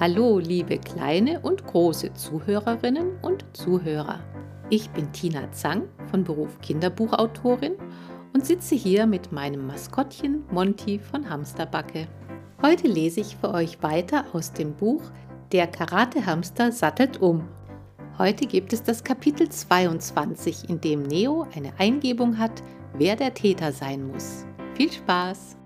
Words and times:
Hallo, 0.00 0.38
liebe 0.38 0.78
kleine 0.78 1.40
und 1.40 1.66
große 1.66 2.14
Zuhörerinnen 2.14 3.18
und 3.20 3.44
Zuhörer. 3.52 4.20
Ich 4.70 4.88
bin 4.90 5.10
Tina 5.10 5.50
Zang 5.50 5.88
von 6.08 6.22
Beruf 6.22 6.60
Kinderbuchautorin 6.60 7.72
und 8.32 8.46
sitze 8.46 8.76
hier 8.76 9.08
mit 9.08 9.32
meinem 9.32 9.66
Maskottchen 9.66 10.44
Monty 10.52 11.00
von 11.00 11.28
Hamsterbacke. 11.28 12.06
Heute 12.62 12.86
lese 12.86 13.22
ich 13.22 13.36
für 13.38 13.52
euch 13.52 13.82
weiter 13.82 14.24
aus 14.32 14.52
dem 14.52 14.72
Buch 14.72 15.02
Der 15.50 15.66
Karatehamster 15.66 16.70
sattelt 16.70 17.20
um. 17.20 17.48
Heute 18.18 18.46
gibt 18.46 18.72
es 18.72 18.84
das 18.84 19.02
Kapitel 19.02 19.48
22, 19.48 20.70
in 20.70 20.80
dem 20.80 21.02
Neo 21.02 21.44
eine 21.56 21.72
Eingebung 21.76 22.38
hat, 22.38 22.62
wer 22.96 23.16
der 23.16 23.34
Täter 23.34 23.72
sein 23.72 24.06
muss. 24.06 24.46
Viel 24.74 24.92
Spaß! 24.92 25.57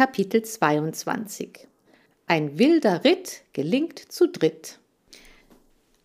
Kapitel 0.00 0.40
22 0.40 1.68
Ein 2.26 2.58
wilder 2.58 3.04
Ritt 3.04 3.42
gelingt 3.52 3.98
zu 3.98 4.28
dritt. 4.28 4.78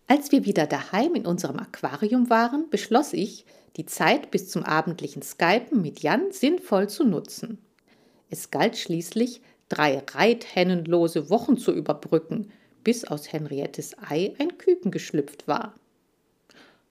Als 0.06 0.32
wir 0.32 0.44
wieder 0.44 0.66
daheim 0.66 1.14
in 1.14 1.24
unserem 1.24 1.58
Aquarium 1.58 2.28
waren, 2.28 2.68
beschloss 2.68 3.14
ich, 3.14 3.46
die 3.78 3.86
Zeit 3.86 4.30
bis 4.30 4.50
zum 4.50 4.64
abendlichen 4.64 5.22
Skypen 5.22 5.80
mit 5.80 6.00
Jan 6.00 6.30
sinnvoll 6.30 6.90
zu 6.90 7.04
nutzen. 7.04 7.56
Es 8.28 8.50
galt 8.50 8.76
schließlich, 8.76 9.40
drei 9.70 10.02
reithennenlose 10.06 11.30
Wochen 11.30 11.56
zu 11.56 11.72
überbrücken, 11.72 12.52
bis 12.84 13.06
aus 13.06 13.32
Henriettes 13.32 13.96
Ei 13.98 14.34
ein 14.38 14.58
Küken 14.58 14.90
geschlüpft 14.90 15.48
war. 15.48 15.72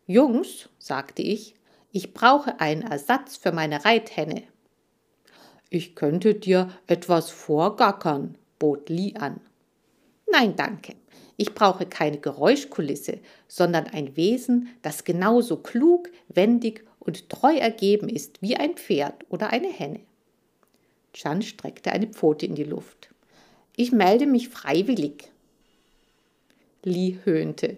Jungs, 0.07 0.69
sagte 0.79 1.21
ich, 1.21 1.53
ich 1.91 2.15
brauche 2.15 2.59
einen 2.59 2.81
Ersatz 2.81 3.37
für 3.37 3.51
meine 3.51 3.85
Reithenne. 3.85 4.41
Ich 5.75 5.93
könnte 5.93 6.35
dir 6.35 6.71
etwas 6.87 7.31
vorgackern, 7.31 8.37
bot 8.59 8.87
Lee 8.87 9.13
an. 9.15 9.41
Nein, 10.31 10.55
danke. 10.55 10.95
Ich 11.35 11.53
brauche 11.53 11.85
keine 11.85 12.17
Geräuschkulisse, 12.17 13.19
sondern 13.49 13.85
ein 13.87 14.15
Wesen, 14.15 14.69
das 14.83 15.03
genauso 15.03 15.57
klug, 15.57 16.09
wendig 16.29 16.85
und 16.99 17.29
treu 17.29 17.57
ergeben 17.57 18.07
ist 18.07 18.41
wie 18.41 18.55
ein 18.55 18.77
Pferd 18.77 19.25
oder 19.27 19.49
eine 19.49 19.67
Henne. 19.67 19.99
Chan 21.11 21.41
streckte 21.41 21.91
eine 21.91 22.07
Pfote 22.07 22.45
in 22.45 22.55
die 22.55 22.63
Luft. 22.63 23.09
Ich 23.75 23.91
melde 23.91 24.27
mich 24.27 24.47
freiwillig. 24.47 25.29
Lee 26.83 27.17
höhnte. 27.25 27.75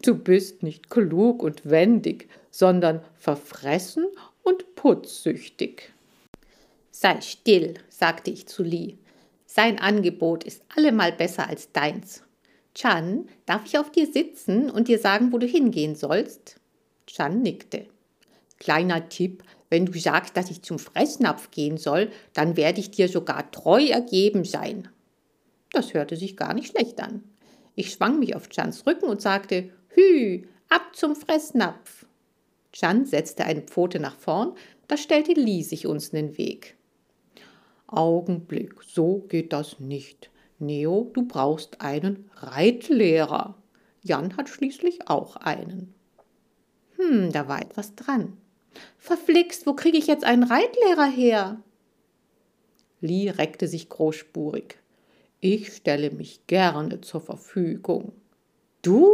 Du 0.00 0.14
bist 0.14 0.62
nicht 0.62 0.88
klug 0.88 1.42
und 1.42 1.68
wendig, 1.68 2.30
sondern 2.50 3.02
verfressen 3.18 4.06
und 4.44 4.76
putzsüchtig. 4.76 5.91
Sei 7.02 7.20
still, 7.20 7.74
sagte 7.88 8.30
ich 8.30 8.46
zu 8.46 8.62
Lee. 8.62 8.96
Sein 9.44 9.80
Angebot 9.80 10.44
ist 10.44 10.62
allemal 10.76 11.10
besser 11.10 11.48
als 11.48 11.72
deins. 11.72 12.22
Chan, 12.76 13.28
darf 13.44 13.66
ich 13.66 13.76
auf 13.76 13.90
dir 13.90 14.06
sitzen 14.06 14.70
und 14.70 14.86
dir 14.86 15.00
sagen, 15.00 15.32
wo 15.32 15.38
du 15.38 15.48
hingehen 15.48 15.96
sollst? 15.96 16.60
Chan 17.08 17.42
nickte. 17.42 17.86
Kleiner 18.60 19.08
Tipp, 19.08 19.42
wenn 19.68 19.86
du 19.86 19.98
sagst, 19.98 20.36
dass 20.36 20.48
ich 20.48 20.62
zum 20.62 20.78
Fressnapf 20.78 21.50
gehen 21.50 21.76
soll, 21.76 22.12
dann 22.34 22.56
werde 22.56 22.78
ich 22.78 22.92
dir 22.92 23.08
sogar 23.08 23.50
treu 23.50 23.84
ergeben 23.86 24.44
sein. 24.44 24.88
Das 25.72 25.94
hörte 25.94 26.14
sich 26.14 26.36
gar 26.36 26.54
nicht 26.54 26.70
schlecht 26.70 27.00
an. 27.00 27.24
Ich 27.74 27.90
schwang 27.90 28.20
mich 28.20 28.36
auf 28.36 28.48
Chans 28.48 28.86
Rücken 28.86 29.06
und 29.06 29.20
sagte, 29.20 29.70
Hü, 29.88 30.44
ab 30.68 30.94
zum 30.94 31.16
Fressnapf. 31.16 32.06
Chan 32.70 33.06
setzte 33.06 33.44
eine 33.44 33.62
Pfote 33.62 33.98
nach 33.98 34.16
vorn, 34.16 34.54
da 34.86 34.96
stellte 34.96 35.32
Lee 35.32 35.62
sich 35.62 35.88
uns 35.88 36.10
in 36.10 36.28
den 36.28 36.38
Weg. 36.38 36.76
Augenblick, 37.92 38.74
so 38.82 39.18
geht 39.28 39.52
das 39.52 39.80
nicht. 39.80 40.30
Neo, 40.58 41.10
du 41.12 41.26
brauchst 41.26 41.80
einen 41.80 42.30
Reitlehrer. 42.36 43.56
Jan 44.02 44.36
hat 44.36 44.48
schließlich 44.48 45.08
auch 45.08 45.36
einen. 45.36 45.94
Hm, 46.96 47.32
da 47.32 47.48
war 47.48 47.60
etwas 47.60 47.94
dran. 47.94 48.36
Verflixt, 48.98 49.66
wo 49.66 49.74
kriege 49.74 49.98
ich 49.98 50.06
jetzt 50.06 50.24
einen 50.24 50.44
Reitlehrer 50.44 51.06
her? 51.06 51.60
Lee 53.00 53.30
reckte 53.30 53.66
sich 53.66 53.88
großspurig. 53.88 54.78
Ich 55.40 55.74
stelle 55.74 56.10
mich 56.10 56.46
gerne 56.46 57.00
zur 57.00 57.20
Verfügung. 57.20 58.12
Du? 58.82 59.10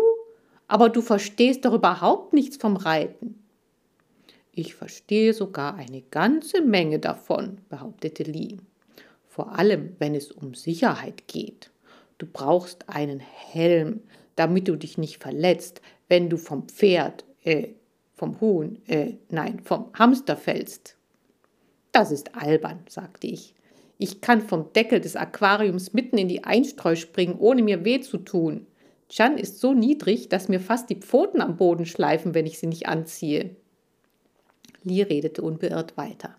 Aber 0.67 0.91
du 0.91 1.01
verstehst 1.01 1.65
doch 1.65 1.73
überhaupt 1.73 2.35
nichts 2.35 2.59
vom 2.59 2.77
Reiten. 2.77 3.43
Ich 4.59 4.75
verstehe 4.75 5.35
sogar 5.35 5.77
eine 5.77 6.03
ganze 6.03 6.63
Menge 6.63 6.99
davon, 6.99 7.59
behauptete 7.69 8.25
Lee 8.25 8.59
vor 9.39 9.57
allem 9.57 9.95
wenn 10.01 10.17
es 10.17 10.33
um 10.33 10.55
Sicherheit 10.55 11.29
geht. 11.29 11.71
Du 12.19 12.27
brauchst 12.27 12.89
einen 12.89 13.21
Helm, 13.21 14.01
damit 14.35 14.67
du 14.67 14.75
dich 14.75 14.99
nicht 14.99 15.23
verletzt, 15.23 15.81
wenn 16.09 16.29
du 16.29 16.37
vom 16.37 16.67
Pferd, 16.69 17.25
äh, 17.45 17.69
vom 18.17 18.41
Huhn, 18.41 18.83
äh, 18.89 19.13
nein, 19.29 19.61
vom 19.63 19.93
Hamster 19.95 20.37
fällst. 20.37 20.97
Das 21.93 22.11
ist 22.11 22.35
albern, 22.35 22.81
sagte 22.89 23.29
ich. 23.29 23.55
Ich 23.97 24.21
kann 24.21 24.41
vom 24.41 24.73
Deckel 24.73 25.01
des 25.01 25.15
Aquariums 25.15 25.93
mitten 25.93 26.19
in 26.19 26.27
die 26.27 26.43
Einstreu 26.43 26.97
springen, 26.97 27.37
ohne 27.39 27.63
mir 27.63 27.85
weh 27.85 28.01
zu 28.01 28.19
tun. 28.19 28.67
Chan 29.09 29.39
ist 29.39 29.61
so 29.61 29.73
niedrig, 29.73 30.29
dass 30.29 30.49
mir 30.49 30.59
fast 30.59 30.91
die 30.91 30.97
Pfoten 30.97 31.41
am 31.41 31.57
Boden 31.57 31.87
schleifen, 31.87 32.35
wenn 32.35 32.47
ich 32.47 32.59
sie 32.59 32.67
nicht 32.67 32.89
anziehe. 32.89 33.55
Lee 34.89 35.03
redete 35.03 35.43
unbeirrt 35.43 35.97
weiter. 35.97 36.37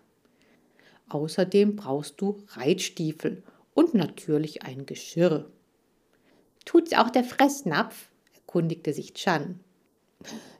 Außerdem 1.08 1.76
brauchst 1.76 2.20
du 2.20 2.42
Reitstiefel 2.48 3.42
und 3.74 3.94
natürlich 3.94 4.62
ein 4.62 4.86
Geschirr. 4.86 5.50
Tut's 6.64 6.92
auch 6.92 7.10
der 7.10 7.24
Fressnapf? 7.24 8.10
erkundigte 8.34 8.92
sich 8.92 9.14
Chan. 9.14 9.60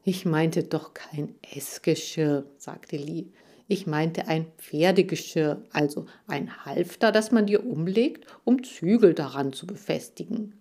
Ich 0.05 0.25
meinte 0.25 0.65
doch 0.65 0.95
kein 0.95 1.35
Essgeschirr, 1.55 2.47
sagte 2.57 2.97
Lee. 2.97 3.27
Ich 3.69 3.87
meinte 3.87 4.27
ein 4.27 4.47
Pferdegeschirr, 4.59 5.63
also 5.71 6.07
ein 6.27 6.65
Halfter, 6.65 7.13
das 7.13 7.31
man 7.31 7.47
dir 7.47 7.65
umlegt, 7.65 8.27
um 8.45 8.65
Zügel 8.65 9.15
daran 9.15 9.53
zu 9.53 9.67
befestigen. 9.67 10.61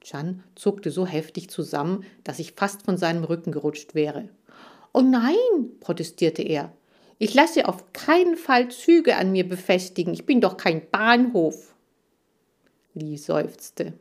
Chan 0.00 0.42
zuckte 0.54 0.90
so 0.90 1.06
heftig 1.06 1.50
zusammen, 1.50 2.04
dass 2.24 2.38
ich 2.38 2.52
fast 2.52 2.82
von 2.82 2.96
seinem 2.96 3.24
Rücken 3.24 3.52
gerutscht 3.52 3.94
wäre. 3.94 4.28
Oh 4.98 5.02
nein, 5.02 5.36
protestierte 5.80 6.40
er. 6.40 6.72
Ich 7.18 7.34
lasse 7.34 7.68
auf 7.68 7.92
keinen 7.92 8.34
Fall 8.34 8.70
Züge 8.70 9.16
an 9.16 9.30
mir 9.30 9.46
befestigen. 9.46 10.14
Ich 10.14 10.24
bin 10.24 10.40
doch 10.40 10.56
kein 10.56 10.88
Bahnhof. 10.90 11.74
Lee 12.94 13.18
seufzte. 13.18 13.92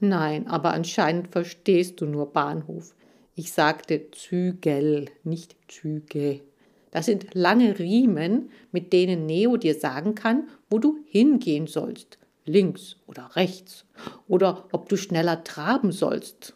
Nein, 0.00 0.48
aber 0.48 0.74
anscheinend 0.74 1.28
verstehst 1.28 2.02
du 2.02 2.04
nur 2.04 2.30
Bahnhof. 2.34 2.94
Ich 3.34 3.52
sagte 3.52 4.10
Zügel, 4.10 5.06
nicht 5.24 5.56
Züge. 5.66 6.42
Das 6.90 7.06
sind 7.06 7.32
lange 7.32 7.78
Riemen, 7.78 8.50
mit 8.70 8.92
denen 8.92 9.24
Neo 9.24 9.56
dir 9.56 9.74
sagen 9.74 10.14
kann, 10.14 10.50
wo 10.68 10.78
du 10.78 10.98
hingehen 11.06 11.68
sollst. 11.68 12.18
Links 12.44 12.96
oder 13.06 13.34
rechts. 13.34 13.86
Oder 14.28 14.68
ob 14.72 14.90
du 14.90 14.98
schneller 14.98 15.42
traben 15.42 15.90
sollst. 15.90 16.54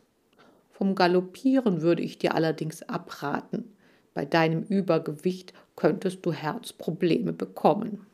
Vom 0.76 0.94
Galoppieren 0.94 1.80
würde 1.80 2.02
ich 2.02 2.18
dir 2.18 2.34
allerdings 2.34 2.82
abraten. 2.82 3.72
Bei 4.12 4.26
deinem 4.26 4.62
Übergewicht 4.62 5.54
könntest 5.74 6.18
du 6.26 6.32
Herzprobleme 6.32 7.32
bekommen. 7.32 8.04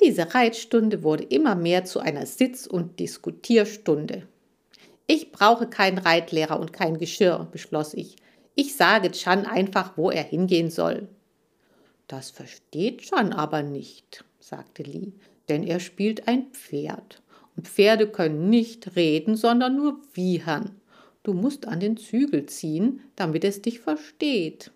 Diese 0.00 0.32
Reitstunde 0.32 1.02
wurde 1.02 1.24
immer 1.24 1.56
mehr 1.56 1.84
zu 1.84 1.98
einer 1.98 2.24
Sitz- 2.24 2.68
und 2.68 3.00
Diskutierstunde. 3.00 4.28
Ich 5.08 5.32
brauche 5.32 5.66
keinen 5.66 5.98
Reitlehrer 5.98 6.60
und 6.60 6.72
kein 6.72 6.98
Geschirr, 6.98 7.48
beschloss 7.50 7.94
ich. 7.94 8.14
Ich 8.54 8.76
sage 8.76 9.10
Chan 9.10 9.44
einfach, 9.44 9.96
wo 9.96 10.12
er 10.12 10.22
hingehen 10.22 10.70
soll. 10.70 11.08
Das 12.06 12.30
versteht 12.30 13.00
Chan 13.00 13.32
aber 13.32 13.64
nicht, 13.64 14.24
sagte 14.38 14.84
Lee, 14.84 15.14
denn 15.48 15.64
er 15.64 15.80
spielt 15.80 16.28
ein 16.28 16.52
Pferd. 16.52 17.22
Und 17.56 17.66
Pferde 17.66 18.06
können 18.06 18.50
nicht 18.50 18.94
reden, 18.94 19.34
sondern 19.34 19.74
nur 19.74 20.00
wiehern. 20.14 20.80
Du 21.22 21.32
musst 21.34 21.66
an 21.66 21.80
den 21.80 21.96
Zügel 21.96 22.46
ziehen, 22.46 23.00
damit 23.16 23.44
es 23.44 23.62
dich 23.62 23.80
versteht. 23.80 24.70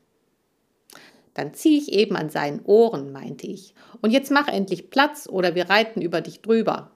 Dann 1.34 1.54
zieh 1.54 1.78
ich 1.78 1.92
eben 1.92 2.16
an 2.16 2.30
seinen 2.30 2.60
Ohren, 2.64 3.12
meinte 3.12 3.46
ich. 3.46 3.74
Und 4.00 4.10
jetzt 4.10 4.30
mach 4.30 4.48
endlich 4.48 4.90
Platz 4.90 5.28
oder 5.28 5.54
wir 5.54 5.70
reiten 5.70 6.02
über 6.02 6.20
dich 6.20 6.42
drüber. 6.42 6.90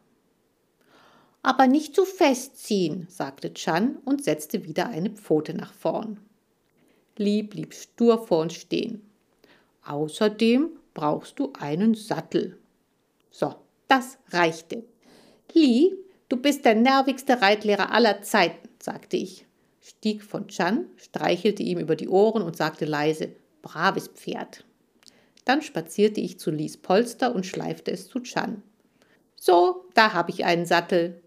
Aber 1.43 1.66
nicht 1.66 1.94
zu 1.94 2.04
fest 2.04 2.58
ziehen, 2.58 3.06
sagte 3.08 3.54
Chan 3.54 3.96
und 4.04 4.25
setzte 4.25 4.64
wieder 4.64 4.88
eine 4.88 5.10
Pfote 5.10 5.54
nach 5.54 5.72
vorn. 5.72 6.19
Li 7.16 7.43
blieb 7.43 7.72
stur 7.72 8.26
vor 8.26 8.40
uns 8.43 8.54
stehen. 8.54 9.02
Außerdem 9.84 10.70
brauchst 10.93 11.38
du 11.38 11.52
einen 11.58 11.94
Sattel. 11.94 12.58
So, 13.31 13.54
das 13.88 14.19
reichte. 14.31 14.82
Li, 15.54 15.94
du 16.28 16.37
bist 16.37 16.64
der 16.64 16.75
nervigste 16.75 17.40
Reitlehrer 17.40 17.93
aller 17.93 18.23
Zeiten, 18.23 18.69
sagte 18.81 19.17
ich 19.17 19.46
stieg 19.87 20.25
von 20.25 20.49
Chan, 20.49 20.87
streichelte 20.96 21.62
ihm 21.62 21.78
über 21.78 21.94
die 21.94 22.08
Ohren 22.08 22.43
und 22.43 22.56
sagte 22.56 22.84
leise, 22.84 23.31
braves 23.62 24.08
Pferd. 24.08 24.64
Dann 25.44 25.62
spazierte 25.62 26.20
ich 26.20 26.40
zu 26.40 26.50
Lies 26.50 26.76
Polster 26.76 27.34
und 27.34 27.46
schleifte 27.46 27.93
es 27.93 28.08
zu 28.08 28.19
Chan. 28.19 28.62
So, 29.37 29.84
da 29.94 30.12
habe 30.12 30.32
ich 30.32 30.44
einen 30.44 30.67
Sattel. 30.67 31.23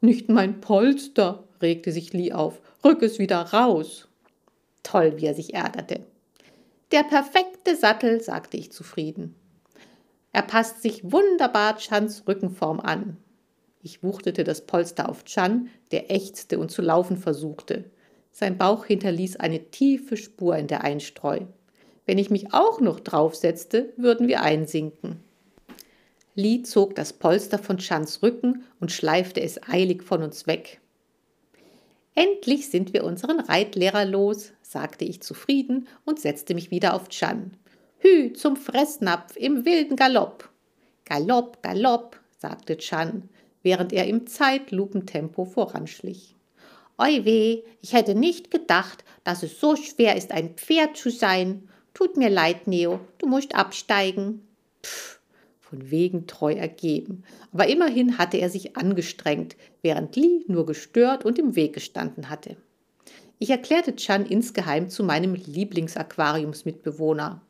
Nicht 0.00 0.28
mein 0.28 0.60
Polster, 0.60 1.44
regte 1.60 1.90
sich 1.90 2.12
Lee 2.12 2.32
auf. 2.32 2.60
Rück 2.84 3.02
es 3.02 3.18
wieder 3.18 3.40
raus. 3.40 4.06
Toll, 4.84 5.14
wie 5.16 5.26
er 5.26 5.34
sich 5.34 5.54
ärgerte. 5.54 6.06
Der 6.92 7.02
perfekte 7.02 7.74
Sattel, 7.74 8.20
sagte 8.20 8.56
ich 8.56 8.70
zufrieden. 8.70 9.34
Er 10.30 10.42
passt 10.42 10.82
sich 10.82 11.10
wunderbar 11.10 11.78
Chans 11.78 12.28
Rückenform 12.28 12.78
an. 12.78 13.16
Ich 13.82 14.02
wuchtete 14.02 14.44
das 14.44 14.66
Polster 14.66 15.08
auf 15.08 15.24
Chan, 15.24 15.68
der 15.92 16.10
ächzte 16.10 16.58
und 16.58 16.70
zu 16.70 16.82
laufen 16.82 17.16
versuchte. 17.16 17.84
Sein 18.32 18.58
Bauch 18.58 18.84
hinterließ 18.84 19.36
eine 19.36 19.70
tiefe 19.70 20.16
Spur 20.16 20.56
in 20.56 20.66
der 20.66 20.84
Einstreu. 20.84 21.40
Wenn 22.06 22.18
ich 22.18 22.30
mich 22.30 22.52
auch 22.54 22.80
noch 22.80 23.00
draufsetzte, 23.00 23.92
würden 23.96 24.28
wir 24.28 24.42
einsinken. 24.42 25.20
Lee 26.34 26.62
zog 26.62 26.94
das 26.94 27.12
Polster 27.12 27.58
von 27.58 27.78
Chans 27.78 28.22
Rücken 28.22 28.64
und 28.80 28.92
schleifte 28.92 29.40
es 29.40 29.60
eilig 29.68 30.02
von 30.04 30.22
uns 30.22 30.46
weg. 30.46 30.80
Endlich 32.14 32.70
sind 32.70 32.92
wir 32.92 33.04
unseren 33.04 33.40
Reitlehrer 33.40 34.04
los, 34.04 34.52
sagte 34.62 35.04
ich 35.04 35.20
zufrieden 35.20 35.88
und 36.04 36.20
setzte 36.20 36.54
mich 36.54 36.70
wieder 36.70 36.94
auf 36.94 37.08
Chan. 37.08 37.56
Hü 37.98 38.32
zum 38.32 38.56
Fressnapf 38.56 39.36
im 39.36 39.64
wilden 39.64 39.96
Galopp. 39.96 40.48
Galopp, 41.04 41.62
Galopp, 41.62 42.20
sagte 42.38 42.76
Chan, 42.76 43.28
während 43.62 43.92
er 43.92 44.06
im 44.06 44.26
Zeitlupentempo 44.26 45.44
voranschlich. 45.44 46.34
Oi 47.00 47.24
weh, 47.24 47.62
ich 47.80 47.92
hätte 47.92 48.14
nicht 48.14 48.50
gedacht, 48.50 49.04
dass 49.24 49.42
es 49.42 49.60
so 49.60 49.76
schwer 49.76 50.16
ist, 50.16 50.32
ein 50.32 50.54
Pferd 50.54 50.96
zu 50.96 51.10
sein. 51.10 51.68
Tut 51.94 52.16
mir 52.16 52.30
leid, 52.30 52.66
Neo, 52.66 53.00
du 53.18 53.26
musst 53.26 53.54
absteigen. 53.54 54.46
Pff, 54.82 55.20
von 55.60 55.90
wegen 55.90 56.26
treu 56.26 56.54
ergeben. 56.54 57.24
Aber 57.52 57.68
immerhin 57.68 58.18
hatte 58.18 58.38
er 58.38 58.48
sich 58.48 58.76
angestrengt, 58.76 59.56
während 59.82 60.16
Lee 60.16 60.44
nur 60.46 60.64
gestört 60.64 61.24
und 61.24 61.38
im 61.38 61.56
Weg 61.56 61.74
gestanden 61.74 62.30
hatte. 62.30 62.56
Ich 63.38 63.50
erklärte 63.50 63.94
Chan 63.94 64.26
insgeheim 64.26 64.88
zu 64.88 65.04
meinem 65.04 65.34
Lieblingsaquariumsmitbewohner. 65.34 67.42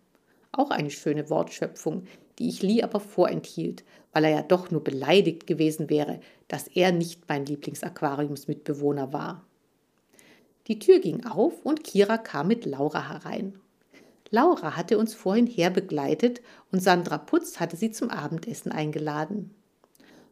Auch 0.52 0.70
eine 0.70 0.90
schöne 0.90 1.30
Wortschöpfung, 1.30 2.06
die 2.38 2.48
ich 2.48 2.62
Lee 2.62 2.82
aber 2.82 3.00
vorenthielt, 3.00 3.84
weil 4.12 4.24
er 4.24 4.30
ja 4.30 4.42
doch 4.42 4.70
nur 4.70 4.82
beleidigt 4.82 5.46
gewesen 5.46 5.90
wäre, 5.90 6.20
dass 6.46 6.68
er 6.68 6.92
nicht 6.92 7.28
mein 7.28 7.46
Lieblingsaquariumsmitbewohner 7.46 9.12
war. 9.12 9.44
Die 10.66 10.78
Tür 10.78 10.98
ging 10.98 11.24
auf 11.24 11.64
und 11.64 11.82
Kira 11.82 12.18
kam 12.18 12.48
mit 12.48 12.66
Laura 12.66 13.08
herein. 13.08 13.58
Laura 14.30 14.76
hatte 14.76 14.98
uns 14.98 15.14
vorhin 15.14 15.46
herbegleitet 15.46 16.42
und 16.70 16.82
Sandra 16.82 17.18
Putz 17.18 17.58
hatte 17.60 17.76
sie 17.76 17.90
zum 17.90 18.10
Abendessen 18.10 18.70
eingeladen. 18.72 19.54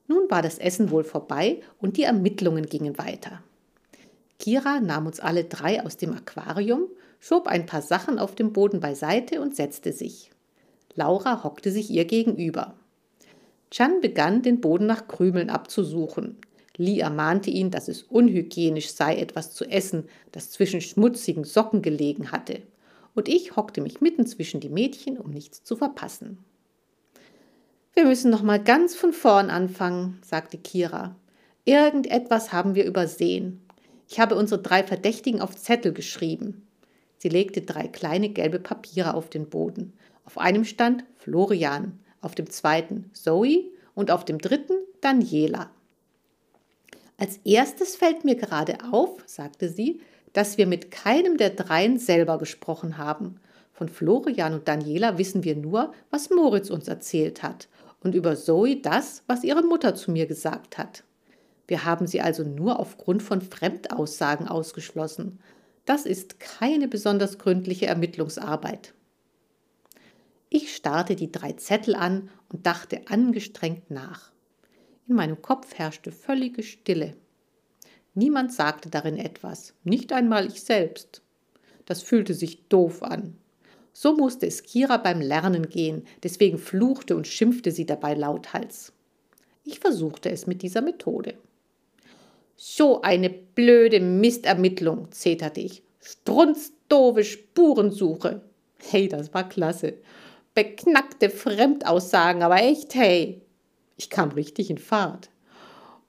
Nun 0.07 0.31
war 0.31 0.43
das 0.43 0.59
Essen 0.59 0.91
wohl 0.91 1.05
vorbei 1.05 1.61
und 1.79 1.97
die 1.97 2.03
Ermittlungen 2.03 2.67
gingen 2.67 2.99
weiter. 2.99 3.43
Kira 4.39 4.81
nahm 4.81 5.07
uns 5.07 5.21
alle 5.21 5.45
drei 5.45 5.83
aus 5.85 5.97
dem 5.97 6.13
Aquarium, 6.13 6.89
schob 7.21 7.47
ein 7.47 7.65
paar 7.65 7.83
Sachen 7.83 8.19
auf 8.19 8.35
dem 8.35 8.53
Boden 8.53 8.81
beiseite 8.81 9.41
und 9.41 9.57
setzte 9.57 9.93
sich. 9.93 10.31
Laura 10.97 11.45
hockte 11.45 11.71
sich 11.71 11.91
ihr 11.91 12.05
gegenüber. 12.05 12.75
Chan 13.71 14.01
begann, 14.01 14.43
den 14.43 14.61
Boden 14.61 14.87
nach 14.87 15.07
Krümeln 15.07 15.51
abzusuchen. 15.51 16.37
Lee 16.77 16.99
ermahnte 16.99 17.51
ihn, 17.51 17.71
dass 17.71 17.89
es 17.89 18.03
unhygienisch 18.03 18.91
sei, 18.91 19.17
etwas 19.17 19.53
zu 19.53 19.65
essen, 19.65 20.09
das 20.33 20.51
zwischen 20.51 20.81
schmutzigen 20.81 21.45
Socken 21.45 21.81
gelegen 21.83 22.33
hatte 22.33 22.63
und 23.17 23.29
ich 23.29 23.57
hockte 23.57 23.81
mich 23.81 24.01
mitten 24.01 24.27
zwischen 24.27 24.61
die 24.61 24.69
Mädchen, 24.69 25.19
um 25.19 25.31
nichts 25.31 25.65
zu 25.65 25.75
verpassen. 25.75 26.39
Wir 27.95 28.05
müssen 28.05 28.31
noch 28.31 28.43
mal 28.43 28.63
ganz 28.63 28.95
von 28.95 29.15
vorn 29.15 29.49
anfangen, 29.49 30.21
sagte 30.23 30.59
Kira. 30.59 31.17
Irgendetwas 31.65 32.53
haben 32.53 32.75
wir 32.75 32.85
übersehen. 32.85 33.63
Ich 34.07 34.21
habe 34.21 34.37
unsere 34.37 34.61
drei 34.61 34.85
Verdächtigen 34.85 35.41
auf 35.41 35.57
Zettel 35.57 35.93
geschrieben. 35.93 36.69
Sie 37.17 37.31
legte 37.31 37.63
drei 37.63 37.89
kleine 37.89 38.29
gelbe 38.29 38.61
Papiere 38.61 39.15
auf 39.15 39.31
den 39.31 39.49
Boden. 39.49 39.95
Auf 40.27 40.39
einem 40.39 40.65
stand 40.65 41.05
Florian, 41.17 41.99
auf 42.21 42.35
dem 42.35 42.51
zweiten 42.51 43.11
Zoe 43.15 43.71
und 43.95 44.11
auf 44.11 44.25
dem 44.25 44.39
dritten 44.39 44.75
Daniela. 45.01 45.71
Als 47.17 47.39
erstes 47.45 47.97
fällt 47.97 48.25
mir 48.25 48.35
gerade 48.35 48.77
auf, 48.93 49.23
sagte 49.25 49.69
sie, 49.69 50.01
dass 50.33 50.59
wir 50.59 50.67
mit 50.67 50.91
keinem 50.91 51.39
der 51.39 51.51
dreien 51.51 51.99
selber 51.99 52.39
gesprochen 52.39 52.99
haben. 52.99 53.41
Von 53.73 53.89
Florian 53.89 54.53
und 54.53 54.69
Daniela 54.69 55.17
wissen 55.17 55.45
wir 55.45 55.57
nur, 55.57 55.95
was 56.11 56.29
Moritz 56.29 56.71
uns 56.71 56.89
erzählt 56.89 57.43
hat 57.43 57.69
und 58.03 58.15
über 58.15 58.37
Zoe 58.37 58.77
das, 58.77 59.23
was 59.27 59.45
ihre 59.45 59.63
Mutter 59.63 59.95
zu 59.95 60.11
mir 60.11 60.27
gesagt 60.27 60.77
hat. 60.77 61.05
Wir 61.69 61.85
haben 61.85 62.07
sie 62.07 62.21
also 62.21 62.43
nur 62.43 62.79
aufgrund 62.81 63.23
von 63.23 63.41
Fremdaussagen 63.41 64.49
ausgeschlossen. 64.49 65.39
Das 65.85 66.05
ist 66.05 66.41
keine 66.41 66.89
besonders 66.89 67.39
gründliche 67.39 67.87
Ermittlungsarbeit. 67.87 68.93
Ich 70.49 70.75
starrte 70.75 71.17
die 71.17 71.33
drei 71.33 71.53
Zettel 71.53 71.95
an 71.95 72.31
und 72.53 72.67
dachte 72.67 73.03
angestrengt 73.09 73.91
nach. 73.91 74.33
In 75.09 75.17
meinem 75.17 75.43
Kopf 75.43 75.75
herrschte 75.75 76.13
völlige 76.13 76.63
Stille. 76.63 77.17
Niemand 78.15 78.53
sagte 78.53 78.89
darin 78.89 79.19
etwas, 79.19 79.75
nicht 79.85 80.13
einmal 80.13 80.47
ich 80.47 80.63
selbst. 80.63 81.23
Das 81.85 82.03
fühlte 82.03 82.35
sich 82.35 82.67
doof 82.69 83.03
an. 83.03 83.37
So 83.93 84.15
musste 84.15 84.47
es 84.47 84.63
Kira 84.63 84.99
beim 84.99 85.21
Lernen 85.21 85.69
gehen, 85.69 86.05
deswegen 86.23 86.59
fluchte 86.59 87.17
und 87.17 87.27
schimpfte 87.27 87.71
sie 87.71 87.87
dabei 87.87 88.15
lauthals. 88.15 88.93
Ich 89.65 89.81
versuchte 89.81 90.31
es 90.31 90.47
mit 90.47 90.63
dieser 90.63 90.83
Methode. 90.83 91.35
So 92.57 93.03
eine 93.03 93.31
blöde 93.31 94.01
Mistermittlung, 94.01 95.11
zeterte 95.13 95.61
ich. 95.61 95.83
Strunzdove 96.01 97.25
Spurensuche. 97.25 98.43
Hey, 98.79 99.09
das 99.09 99.35
war 99.35 99.49
klasse. 99.49 99.95
Beknackte 100.57 101.29
Fremdaussagen, 101.29 102.43
aber 102.43 102.57
echt, 102.57 102.95
hey. 102.95 103.43
Ich 103.99 104.09
kam 104.09 104.31
richtig 104.31 104.71
in 104.71 104.79
Fahrt. 104.79 105.29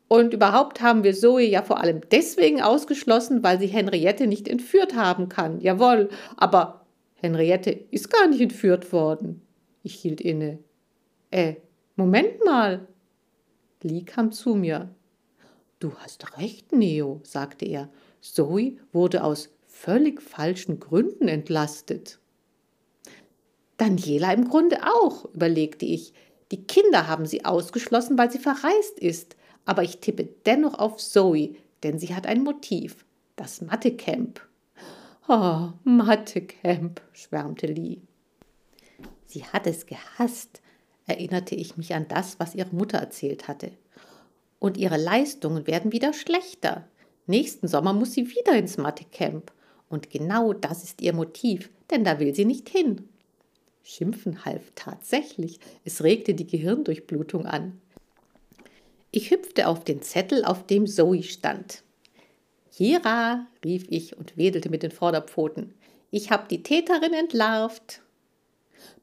Und 0.08 0.34
überhaupt 0.34 0.80
haben 0.82 1.04
wir 1.04 1.14
Zoe 1.14 1.44
ja 1.44 1.62
vor 1.62 1.82
allem 1.82 2.00
deswegen 2.12 2.62
ausgeschlossen, 2.62 3.44
weil 3.44 3.60
sie 3.60 3.68
Henriette 3.68 4.26
nicht 4.26 4.48
entführt 4.48 4.96
haben 4.96 5.28
kann. 5.28 5.60
Jawohl, 5.60 6.08
aber 6.38 6.86
Henriette 7.16 7.72
ist 7.72 8.10
gar 8.10 8.26
nicht 8.30 8.40
entführt 8.40 8.94
worden. 8.94 9.42
Ich 9.84 9.96
hielt 9.96 10.22
inne. 10.22 10.60
Äh, 11.30 11.56
Moment 11.98 12.46
mal. 12.46 12.88
Lee 13.84 14.04
kam 14.04 14.32
zu 14.32 14.56
mir. 14.56 14.88
Du 15.80 15.94
hast 15.96 16.38
recht, 16.38 16.72
Neo, 16.72 17.20
sagte 17.24 17.66
er. 17.66 17.90
Zoe 18.22 18.78
wurde 18.94 19.26
aus 19.26 19.50
völlig 19.66 20.22
falschen 20.22 20.80
Gründen 20.80 21.28
entlastet. 21.28 22.20
Daniela 23.78 24.34
im 24.34 24.50
Grunde 24.50 24.80
auch, 24.84 25.26
überlegte 25.34 25.86
ich. 25.86 26.14
Die 26.52 26.64
Kinder 26.64 27.08
haben 27.08 27.26
sie 27.26 27.46
ausgeschlossen, 27.46 28.18
weil 28.18 28.32
sie 28.32 28.40
verreist 28.40 29.00
ist 29.00 29.36
aber 29.68 29.84
ich 29.84 30.00
tippe 30.00 30.28
dennoch 30.46 30.80
auf 30.80 30.98
Zoe, 30.98 31.56
denn 31.84 32.00
sie 32.00 32.16
hat 32.16 32.26
ein 32.26 32.42
Motiv, 32.42 33.06
das 33.36 33.62
Mathecamp. 33.62 34.42
Oh, 35.28 35.70
Mathecamp, 35.84 37.02
schwärmte 37.12 37.68
Lee. 37.68 37.98
Sie 39.26 39.44
hat 39.44 39.68
es 39.68 39.86
gehasst, 39.86 40.62
erinnerte 41.06 41.54
ich 41.54 41.76
mich 41.76 41.94
an 41.94 42.08
das, 42.08 42.40
was 42.40 42.56
ihre 42.56 42.74
Mutter 42.74 42.98
erzählt 42.98 43.50
hatte. 43.50 43.72
Und 44.58 44.78
ihre 44.78 44.98
Leistungen 44.98 45.68
werden 45.68 45.92
wieder 45.92 46.14
schlechter. 46.14 46.88
Nächsten 47.26 47.68
Sommer 47.68 47.92
muss 47.92 48.14
sie 48.14 48.30
wieder 48.30 48.58
ins 48.58 48.78
Mathecamp. 48.78 49.52
Und 49.90 50.10
genau 50.10 50.54
das 50.54 50.86
ist 50.86 51.02
ihr 51.02 51.14
Motiv, 51.14 51.70
denn 51.92 52.06
da 52.06 52.20
will 52.20 52.34
sie 52.34 52.46
nicht 52.46 52.70
hin. 52.70 53.10
Schimpfen 53.90 54.44
half 54.44 54.74
tatsächlich. 54.76 55.62
Es 55.86 56.04
regte 56.04 56.34
die 56.34 56.46
Gehirndurchblutung 56.46 57.46
an. 57.46 57.80
Ich 59.12 59.32
hüpfte 59.32 59.70
auf 59.70 59.86
den 59.86 60.02
Zettel, 60.02 60.44
auf 60.44 60.68
dem 60.68 60.88
Zoe 60.88 61.24
stand. 61.24 61.84
Hira, 62.70 63.48
rief 63.64 63.86
ich 63.88 64.18
und 64.18 64.36
wedelte 64.36 64.70
mit 64.70 64.84
den 64.84 64.92
Vorderpfoten. 64.92 65.74
Ich 66.12 66.32
hab 66.32 66.50
die 66.50 66.64
Täterin 66.64 67.14
entlarvt. 67.14 68.02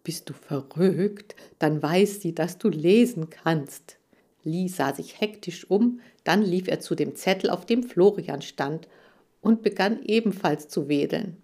Bist 0.02 0.28
du 0.28 0.34
verrückt? 0.34 1.34
Dann 1.58 1.82
weiß 1.82 2.20
sie, 2.20 2.34
dass 2.34 2.58
du 2.58 2.68
lesen 2.68 3.30
kannst. 3.30 3.96
Lee 4.42 4.68
sah 4.68 4.94
sich 4.94 5.18
hektisch 5.18 5.68
um, 5.70 6.00
dann 6.24 6.42
lief 6.42 6.68
er 6.68 6.80
zu 6.80 6.94
dem 6.94 7.16
Zettel, 7.16 7.48
auf 7.48 7.64
dem 7.64 7.84
Florian 7.84 8.42
stand, 8.42 8.86
und 9.40 9.62
begann 9.62 10.02
ebenfalls 10.02 10.68
zu 10.68 10.88
wedeln. 10.88 11.42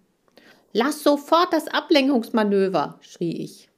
Lass 0.72 1.02
sofort 1.02 1.52
das 1.52 1.66
Ablenkungsmanöver, 1.66 2.98
schrie 3.00 3.42
ich. 3.42 3.68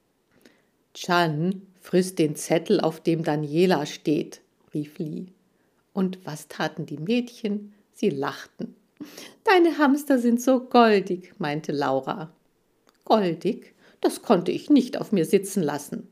Chan 0.95 1.63
frisst 1.81 2.19
den 2.19 2.37
Zettel, 2.37 2.81
auf 2.81 3.01
dem 3.01 3.25
Daniela 3.25 3.87
steht, 3.87 4.43
rief 4.75 4.99
Lee. 4.99 5.27
Und 5.95 6.25
was 6.25 6.49
taten 6.49 6.85
die 6.87 6.99
Mädchen? 6.99 7.73
Sie 7.93 8.11
lachten. 8.11 8.77
Deine 9.45 9.79
Hamster 9.79 10.19
sind 10.19 10.41
so 10.41 10.61
goldig, 10.61 11.33
meinte 11.39 11.73
Laura. 11.73 12.31
Goldig? 13.05 13.75
Das 14.01 14.23
konnte 14.23 14.53
ich 14.53 14.69
nicht 14.69 15.01
auf 15.01 15.13
mir 15.13 15.25
sitzen 15.25 15.63
lassen. 15.63 16.09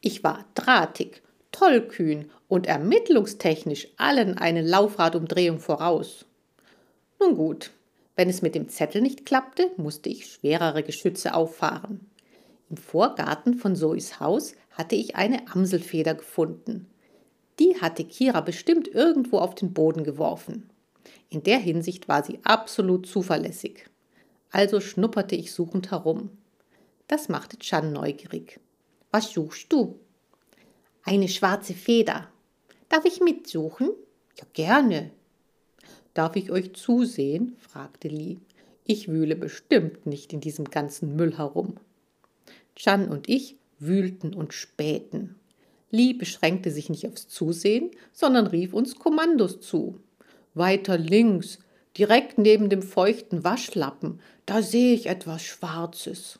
Ich 0.00 0.24
war 0.24 0.46
drahtig, 0.54 1.22
tollkühn 1.52 2.30
und 2.48 2.66
ermittlungstechnisch 2.66 3.88
allen 3.96 4.38
eine 4.38 4.62
Laufradumdrehung 4.62 5.58
voraus. 5.58 6.24
Nun 7.18 7.36
gut, 7.36 7.70
wenn 8.16 8.28
es 8.28 8.42
mit 8.42 8.54
dem 8.54 8.68
Zettel 8.68 9.00
nicht 9.00 9.24
klappte, 9.24 9.70
musste 9.76 10.08
ich 10.08 10.26
schwerere 10.26 10.82
Geschütze 10.82 11.34
auffahren. 11.34 12.10
Im 12.68 12.76
Vorgarten 12.76 13.54
von 13.54 13.74
Zoes 13.74 14.20
Haus 14.20 14.54
hatte 14.70 14.94
ich 14.94 15.16
eine 15.16 15.48
Amselfeder 15.48 16.14
gefunden. 16.14 16.86
Die 17.58 17.80
hatte 17.80 18.04
Kira 18.04 18.40
bestimmt 18.40 18.88
irgendwo 18.88 19.38
auf 19.38 19.54
den 19.54 19.72
Boden 19.72 20.04
geworfen. 20.04 20.70
In 21.28 21.42
der 21.42 21.58
Hinsicht 21.58 22.08
war 22.08 22.24
sie 22.24 22.38
absolut 22.42 23.06
zuverlässig. 23.06 23.86
Also 24.50 24.80
schnupperte 24.80 25.36
ich 25.36 25.52
suchend 25.52 25.90
herum. 25.90 26.30
Das 27.08 27.28
machte 27.28 27.58
Chan 27.58 27.92
neugierig. 27.92 28.60
Was 29.10 29.32
suchst 29.32 29.72
du? 29.72 29.98
Eine 31.02 31.28
schwarze 31.28 31.74
Feder. 31.74 32.28
Darf 32.88 33.04
ich 33.04 33.20
mitsuchen? 33.20 33.90
Ja, 34.38 34.44
gerne. 34.52 35.10
Darf 36.14 36.36
ich 36.36 36.50
euch 36.50 36.74
zusehen? 36.74 37.56
fragte 37.58 38.08
Lee. 38.08 38.38
Ich 38.84 39.08
wühle 39.08 39.36
bestimmt 39.36 40.06
nicht 40.06 40.32
in 40.32 40.40
diesem 40.40 40.64
ganzen 40.64 41.14
Müll 41.14 41.36
herum. 41.38 41.76
Chan 42.74 43.08
und 43.08 43.28
ich 43.28 43.56
wühlten 43.78 44.34
und 44.34 44.52
spähten. 44.52 45.36
Lee 45.90 46.12
beschränkte 46.12 46.70
sich 46.70 46.88
nicht 46.88 47.06
aufs 47.06 47.28
Zusehen, 47.28 47.90
sondern 48.12 48.46
rief 48.46 48.72
uns 48.72 48.96
Kommandos 48.96 49.60
zu. 49.60 50.00
Weiter 50.54 50.98
links, 50.98 51.58
direkt 51.96 52.38
neben 52.38 52.68
dem 52.68 52.82
feuchten 52.82 53.44
Waschlappen, 53.44 54.20
da 54.46 54.62
sehe 54.62 54.94
ich 54.94 55.06
etwas 55.06 55.42
Schwarzes. 55.42 56.38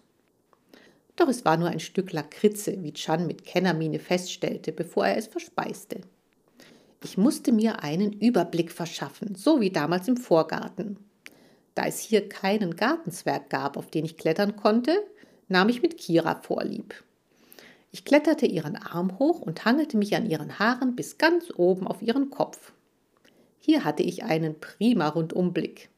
Doch 1.17 1.29
es 1.29 1.45
war 1.45 1.57
nur 1.57 1.69
ein 1.69 1.81
Stück 1.81 2.12
Lakritze, 2.12 2.83
wie 2.83 2.93
Chan 2.93 3.27
mit 3.27 3.45
Kennermiene 3.45 3.99
feststellte, 3.99 4.73
bevor 4.73 5.07
er 5.07 5.17
es 5.17 5.27
verspeiste. 5.27 6.00
Ich 7.02 7.16
musste 7.16 7.50
mir 7.52 7.83
einen 7.83 8.12
Überblick 8.12 8.71
verschaffen, 8.71 9.35
so 9.35 9.61
wie 9.61 9.71
damals 9.71 10.07
im 10.07 10.19
Vorgarten. 10.19 10.99
Da 11.75 11.87
es 11.87 11.99
hier 11.99 12.28
keinen 12.28 12.76
Gartenzwerg 12.76 13.49
gab, 13.49 13.76
auf 13.78 13.90
den 13.90 14.04
ich 14.04 14.19
klettern 14.19 14.57
konnte, 14.57 15.02
nahm 15.49 15.71
ich 15.71 15.80
mit 15.80 15.97
Kira 15.97 16.42
vorlieb. 16.42 16.95
Ich 17.90 18.04
kletterte 18.04 18.47
ihren 18.47 18.76
Arm 18.76 19.19
hoch 19.19 19.40
und 19.40 19.64
hangelte 19.64 19.97
mich 19.97 20.14
an 20.14 20.28
ihren 20.28 20.59
Haaren 20.59 20.95
bis 20.95 21.16
ganz 21.16 21.50
oben 21.57 21.87
auf 21.87 22.02
ihren 22.02 22.30
Kopf. 22.30 22.73
Hier 23.59 23.83
hatte 23.85 24.02
ich 24.02 24.23
einen 24.23 24.61
prima 24.61 25.09
Rundumblick. 25.09 25.88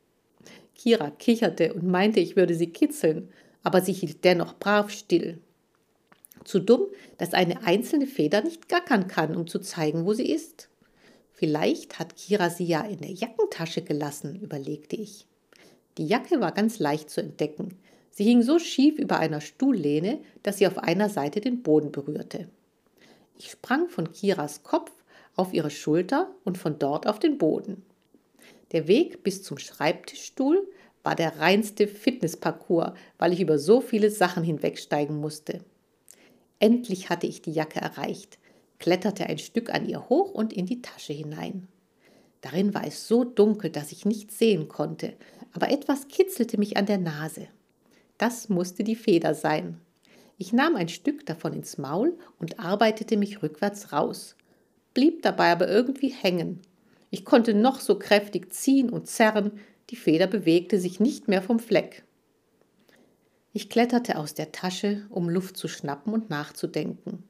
Kira 0.74 1.10
kicherte 1.10 1.74
und 1.74 1.86
meinte, 1.86 2.20
ich 2.20 2.36
würde 2.36 2.54
sie 2.54 2.70
kitzeln, 2.70 3.28
aber 3.62 3.82
sie 3.82 3.92
hielt 3.92 4.24
dennoch 4.24 4.58
brav 4.58 4.90
still. 4.90 5.38
Zu 6.44 6.60
dumm, 6.60 6.86
dass 7.18 7.34
eine 7.34 7.64
einzelne 7.64 8.06
Feder 8.06 8.42
nicht 8.42 8.68
gackern 8.68 9.06
kann, 9.06 9.36
um 9.36 9.46
zu 9.46 9.58
zeigen, 9.58 10.06
wo 10.06 10.12
sie 10.12 10.30
ist. 10.30 10.68
Vielleicht 11.42 11.98
hat 11.98 12.14
Kira 12.14 12.50
sie 12.50 12.66
ja 12.66 12.82
in 12.82 12.98
der 12.98 13.10
Jackentasche 13.10 13.82
gelassen, 13.82 14.36
überlegte 14.36 14.94
ich. 14.94 15.26
Die 15.98 16.06
Jacke 16.06 16.40
war 16.40 16.52
ganz 16.52 16.78
leicht 16.78 17.10
zu 17.10 17.20
entdecken. 17.20 17.80
Sie 18.12 18.22
hing 18.22 18.42
so 18.42 18.60
schief 18.60 18.96
über 18.96 19.18
einer 19.18 19.40
Stuhllehne, 19.40 20.20
dass 20.44 20.58
sie 20.58 20.68
auf 20.68 20.78
einer 20.78 21.08
Seite 21.08 21.40
den 21.40 21.64
Boden 21.64 21.90
berührte. 21.90 22.48
Ich 23.36 23.50
sprang 23.50 23.88
von 23.88 24.12
Kiras 24.12 24.62
Kopf 24.62 24.92
auf 25.34 25.52
ihre 25.52 25.70
Schulter 25.70 26.30
und 26.44 26.58
von 26.58 26.78
dort 26.78 27.08
auf 27.08 27.18
den 27.18 27.38
Boden. 27.38 27.82
Der 28.70 28.86
Weg 28.86 29.24
bis 29.24 29.42
zum 29.42 29.58
Schreibtischstuhl 29.58 30.64
war 31.02 31.16
der 31.16 31.40
reinste 31.40 31.88
Fitnessparcours, 31.88 32.92
weil 33.18 33.32
ich 33.32 33.40
über 33.40 33.58
so 33.58 33.80
viele 33.80 34.10
Sachen 34.10 34.44
hinwegsteigen 34.44 35.16
musste. 35.16 35.64
Endlich 36.60 37.10
hatte 37.10 37.26
ich 37.26 37.42
die 37.42 37.50
Jacke 37.50 37.80
erreicht, 37.80 38.38
kletterte 38.82 39.26
ein 39.26 39.38
Stück 39.38 39.72
an 39.72 39.88
ihr 39.88 40.08
hoch 40.08 40.32
und 40.32 40.52
in 40.52 40.66
die 40.66 40.82
Tasche 40.82 41.12
hinein. 41.12 41.68
Darin 42.40 42.74
war 42.74 42.84
es 42.84 43.06
so 43.06 43.22
dunkel, 43.22 43.70
dass 43.70 43.92
ich 43.92 44.04
nichts 44.04 44.38
sehen 44.38 44.66
konnte, 44.68 45.14
aber 45.52 45.70
etwas 45.70 46.08
kitzelte 46.08 46.58
mich 46.58 46.76
an 46.76 46.86
der 46.86 46.98
Nase. 46.98 47.46
Das 48.18 48.48
musste 48.48 48.82
die 48.82 48.96
Feder 48.96 49.34
sein. 49.34 49.78
Ich 50.36 50.52
nahm 50.52 50.74
ein 50.74 50.88
Stück 50.88 51.24
davon 51.26 51.52
ins 51.52 51.78
Maul 51.78 52.18
und 52.40 52.58
arbeitete 52.58 53.16
mich 53.16 53.40
rückwärts 53.40 53.92
raus, 53.92 54.34
blieb 54.94 55.22
dabei 55.22 55.52
aber 55.52 55.68
irgendwie 55.68 56.08
hängen. 56.08 56.60
Ich 57.10 57.24
konnte 57.24 57.54
noch 57.54 57.78
so 57.78 57.96
kräftig 57.96 58.52
ziehen 58.52 58.90
und 58.90 59.06
zerren, 59.06 59.52
die 59.90 59.96
Feder 59.96 60.26
bewegte 60.26 60.80
sich 60.80 60.98
nicht 60.98 61.28
mehr 61.28 61.42
vom 61.42 61.60
Fleck. 61.60 62.02
Ich 63.52 63.68
kletterte 63.68 64.18
aus 64.18 64.34
der 64.34 64.50
Tasche, 64.50 65.06
um 65.08 65.28
Luft 65.28 65.56
zu 65.56 65.68
schnappen 65.68 66.12
und 66.12 66.30
nachzudenken. 66.30 67.22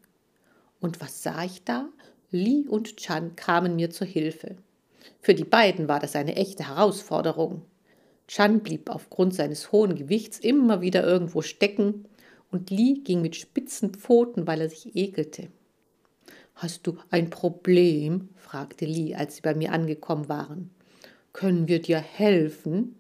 Und 0.82 1.00
was 1.00 1.22
sah 1.22 1.44
ich 1.44 1.62
da? 1.62 1.88
Li 2.32 2.66
und 2.68 2.96
Chan 2.96 3.36
kamen 3.36 3.76
mir 3.76 3.90
zur 3.90 4.06
Hilfe. 4.06 4.56
Für 5.20 5.32
die 5.32 5.44
beiden 5.44 5.86
war 5.86 6.00
das 6.00 6.16
eine 6.16 6.34
echte 6.34 6.68
Herausforderung. 6.68 7.62
Chan 8.26 8.60
blieb 8.60 8.90
aufgrund 8.90 9.32
seines 9.32 9.70
hohen 9.70 9.94
Gewichts 9.94 10.40
immer 10.40 10.80
wieder 10.80 11.04
irgendwo 11.04 11.40
stecken 11.40 12.06
und 12.50 12.70
Li 12.70 13.00
ging 13.04 13.22
mit 13.22 13.36
spitzen 13.36 13.94
Pfoten, 13.94 14.48
weil 14.48 14.60
er 14.60 14.68
sich 14.68 14.96
ekelte. 14.96 15.48
Hast 16.56 16.86
du 16.86 16.98
ein 17.10 17.30
Problem? 17.30 18.30
fragte 18.36 18.84
Li, 18.84 19.14
als 19.14 19.36
sie 19.36 19.42
bei 19.42 19.54
mir 19.54 19.72
angekommen 19.72 20.28
waren. 20.28 20.70
Können 21.32 21.68
wir 21.68 21.80
dir 21.80 21.98
helfen? 21.98 22.96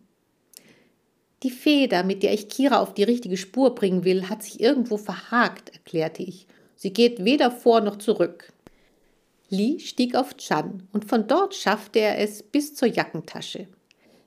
Die 1.42 1.50
Feder, 1.50 2.04
mit 2.04 2.22
der 2.22 2.32
ich 2.32 2.48
Kira 2.48 2.80
auf 2.80 2.94
die 2.94 3.02
richtige 3.02 3.36
Spur 3.36 3.74
bringen 3.74 4.04
will, 4.04 4.28
hat 4.28 4.44
sich 4.44 4.60
irgendwo 4.60 4.96
verhakt, 4.96 5.70
erklärte 5.70 6.22
ich. 6.22 6.46
Sie 6.82 6.92
geht 6.92 7.24
weder 7.24 7.52
vor 7.52 7.80
noch 7.80 7.94
zurück. 7.98 8.52
Li 9.50 9.78
stieg 9.78 10.16
auf 10.16 10.36
Chan 10.36 10.88
und 10.92 11.04
von 11.04 11.28
dort 11.28 11.54
schaffte 11.54 12.00
er 12.00 12.18
es 12.18 12.42
bis 12.42 12.74
zur 12.74 12.88
Jackentasche. 12.88 13.68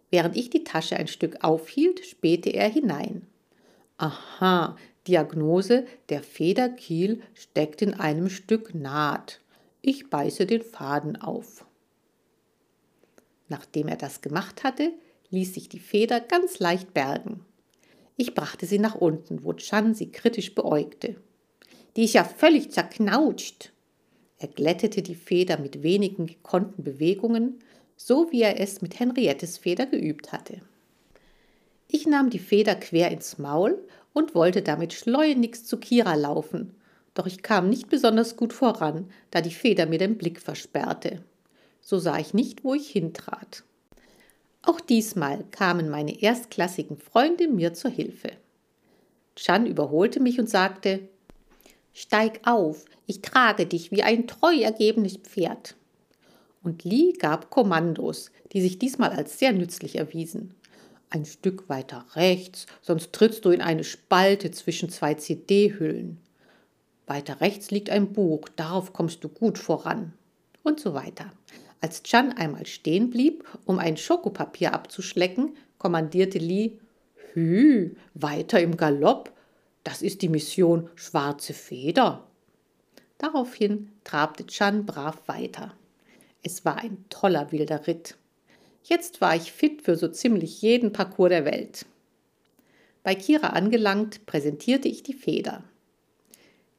Während 0.09 0.37
ich 0.37 0.51
die 0.51 0.63
Tasche 0.63 0.95
ein 0.95 1.09
Stück 1.09 1.43
aufhielt, 1.43 2.05
spähte 2.05 2.51
er 2.51 2.69
hinein. 2.69 3.27
Aha, 3.97 4.77
Diagnose, 5.05 5.85
der 6.07 6.23
Federkiel 6.23 7.21
steckt 7.33 7.81
in 7.81 7.93
einem 7.93 8.29
Stück 8.29 8.73
Naht. 8.73 9.41
Ich 9.81 10.09
beiße 10.09 10.45
den 10.45 10.61
Faden 10.61 11.17
auf. 11.17 11.65
Nachdem 13.49 13.89
er 13.89 13.97
das 13.97 14.21
gemacht 14.21 14.63
hatte, 14.63 14.93
ließ 15.29 15.55
sich 15.55 15.67
die 15.67 15.79
Feder 15.79 16.21
ganz 16.21 16.59
leicht 16.59 16.93
bergen. 16.93 17.43
Ich 18.15 18.33
brachte 18.33 18.65
sie 18.65 18.79
nach 18.79 18.95
unten, 18.95 19.43
wo 19.43 19.51
Chan 19.51 19.93
sie 19.93 20.09
kritisch 20.09 20.55
beäugte. 20.55 21.17
Die 21.95 22.03
ist 22.03 22.13
ja 22.13 22.23
völlig 22.23 22.71
zerknautscht. 22.71 23.71
Er 24.37 24.49
glättete 24.49 25.01
die 25.01 25.15
Feder 25.15 25.57
mit 25.59 25.81
wenigen 25.81 26.27
gekonnten 26.27 26.83
Bewegungen, 26.83 27.59
so 27.95 28.31
wie 28.31 28.41
er 28.41 28.59
es 28.59 28.81
mit 28.81 28.99
Henriettes 28.99 29.57
Feder 29.57 29.85
geübt 29.85 30.33
hatte. 30.33 30.59
Ich 31.87 32.05
nahm 32.05 32.29
die 32.29 32.39
Feder 32.39 32.75
quer 32.75 33.11
ins 33.11 33.37
Maul 33.37 33.81
und 34.13 34.35
wollte 34.35 34.61
damit 34.61 34.93
schleunigst 34.93 35.67
zu 35.67 35.77
Kira 35.77 36.15
laufen, 36.15 36.75
doch 37.13 37.25
ich 37.25 37.41
kam 37.41 37.69
nicht 37.69 37.89
besonders 37.89 38.35
gut 38.35 38.51
voran, 38.51 39.09
da 39.31 39.41
die 39.41 39.53
Feder 39.53 39.85
mir 39.85 39.97
den 39.97 40.17
Blick 40.17 40.41
versperrte. 40.41 41.23
So 41.81 41.97
sah 41.97 42.19
ich 42.19 42.33
nicht, 42.33 42.63
wo 42.63 42.73
ich 42.73 42.89
hintrat. 42.89 43.63
Auch 44.61 44.81
diesmal 44.81 45.45
kamen 45.51 45.89
meine 45.89 46.21
erstklassigen 46.21 46.97
Freunde 46.97 47.47
mir 47.47 47.73
zur 47.73 47.91
Hilfe. 47.91 48.31
Chan 49.35 49.65
überholte 49.65 50.19
mich 50.19 50.39
und 50.39 50.49
sagte 50.49 51.07
Steig 51.95 52.41
auf, 52.43 52.85
ich 53.07 53.23
trage 53.23 53.65
dich 53.65 53.89
wie 53.89 54.03
ein 54.03 54.27
treu 54.27 54.55
ergebenes 54.55 55.17
Pferd 55.17 55.75
und 56.65 56.83
Lee 56.83 57.13
gab 57.13 57.51
Kommandos, 57.51 58.31
die 58.51 58.61
sich 58.61 58.79
diesmal 58.79 59.11
als 59.11 59.39
sehr 59.39 59.53
nützlich 59.53 59.97
erwiesen. 59.97 60.55
Ein 61.11 61.23
Stück 61.23 61.69
weiter 61.69 62.05
rechts, 62.15 62.65
sonst 62.81 63.13
trittst 63.13 63.45
du 63.45 63.51
in 63.51 63.61
eine 63.61 63.83
Spalte 63.83 64.51
zwischen 64.51 64.89
zwei 64.89 65.13
CD-Hüllen. 65.13 66.17
Weiter 67.05 67.39
rechts 67.39 67.69
liegt 67.69 67.91
ein 67.91 68.11
Buch, 68.11 68.49
darauf 68.55 68.91
kommst 68.91 69.23
du 69.23 69.29
gut 69.29 69.59
voran. 69.59 70.13
Und 70.63 70.79
so 70.79 70.95
weiter. 70.95 71.31
Als 71.79 72.01
Chan 72.01 72.33
einmal 72.33 72.65
stehen 72.65 73.11
blieb, 73.11 73.45
um 73.65 73.77
ein 73.77 73.95
Schokopapier 73.95 74.73
abzuschlecken, 74.73 75.55
kommandierte 75.77 76.39
Lee: 76.39 76.79
Hü, 77.33 77.91
weiter 78.15 78.59
im 78.59 78.75
Galopp. 78.75 79.31
Das 79.85 80.01
ist 80.01 80.23
die 80.23 80.29
Mission 80.29 80.89
Schwarze 80.95 81.53
Feder. 81.53 82.27
Daraufhin 83.19 83.91
trabte 84.03 84.47
Chan 84.47 84.83
brav 84.87 85.21
weiter. 85.27 85.75
Es 86.41 86.65
war 86.65 86.77
ein 86.77 87.05
toller 87.09 87.51
wilder 87.51 87.85
Ritt. 87.85 88.17
Jetzt 88.83 89.21
war 89.21 89.35
ich 89.35 89.51
fit 89.51 89.83
für 89.83 89.95
so 89.95 90.07
ziemlich 90.07 90.63
jeden 90.63 90.91
Parcours 90.91 91.29
der 91.29 91.45
Welt. 91.45 91.85
Bei 93.03 93.13
Kira 93.13 93.49
angelangt, 93.49 94.25
präsentierte 94.25 94.87
ich 94.87 95.03
die 95.03 95.13
Feder. 95.13 95.63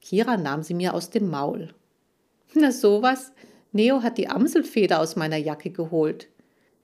Kira 0.01 0.37
nahm 0.37 0.65
sie 0.65 0.75
mir 0.75 0.93
aus 0.93 1.09
dem 1.09 1.31
Maul. 1.31 1.73
Na 2.55 2.73
sowas, 2.73 3.31
Neo 3.71 4.03
hat 4.03 4.19
die 4.19 4.29
Amselfeder 4.29 4.99
aus 4.99 5.15
meiner 5.15 5.37
Jacke 5.37 5.71
geholt. 5.71 6.27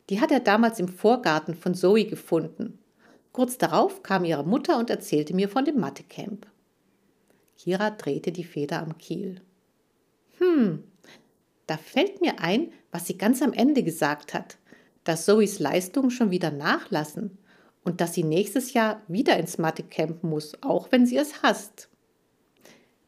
Die 0.08 0.20
hat 0.20 0.30
er 0.30 0.40
damals 0.40 0.78
im 0.78 0.86
Vorgarten 0.86 1.56
von 1.56 1.74
Zoe 1.74 2.04
gefunden. 2.04 2.78
Kurz 3.32 3.56
darauf 3.58 4.02
kam 4.02 4.24
ihre 4.24 4.44
Mutter 4.44 4.78
und 4.78 4.90
erzählte 4.90 5.34
mir 5.34 5.48
von 5.48 5.64
dem 5.64 5.80
Mathecamp. 5.80 6.46
Kira 7.56 7.90
drehte 7.90 8.32
die 8.32 8.44
Feder 8.44 8.80
am 8.82 8.98
Kiel. 8.98 9.40
Hm, 10.38 10.84
da 11.66 11.76
fällt 11.76 12.20
mir 12.20 12.40
ein, 12.40 12.72
was 12.90 13.06
sie 13.06 13.16
ganz 13.16 13.40
am 13.40 13.52
Ende 13.52 13.82
gesagt 13.82 14.34
hat, 14.34 14.58
dass 15.04 15.24
Zoes 15.24 15.58
Leistungen 15.58 16.10
schon 16.10 16.30
wieder 16.30 16.50
nachlassen 16.50 17.38
und 17.84 18.00
dass 18.00 18.14
sie 18.14 18.24
nächstes 18.24 18.74
Jahr 18.74 19.02
wieder 19.08 19.36
ins 19.38 19.58
Mathecamp 19.58 20.22
muss, 20.22 20.62
auch 20.62 20.92
wenn 20.92 21.06
sie 21.06 21.16
es 21.16 21.42
hasst. 21.42 21.88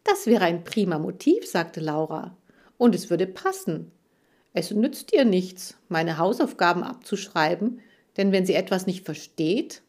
Das 0.04 0.26
wäre 0.26 0.44
ein 0.44 0.64
prima 0.64 0.98
Motiv, 0.98 1.46
sagte 1.46 1.80
Laura, 1.80 2.36
und 2.78 2.94
es 2.94 3.10
würde 3.10 3.26
passen. 3.26 3.90
Es 4.52 4.70
nützt 4.70 5.12
ihr 5.12 5.24
nichts, 5.24 5.76
meine 5.88 6.18
Hausaufgaben 6.18 6.82
abzuschreiben, 6.82 7.80
denn 8.16 8.30
wenn 8.30 8.46
sie 8.46 8.54
etwas 8.54 8.86
nicht 8.86 9.04
versteht, 9.04 9.82